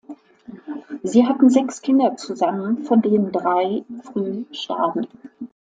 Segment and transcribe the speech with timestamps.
[1.03, 5.05] Sie hatten sechs Kinder zusammen, von denen drei früh starben.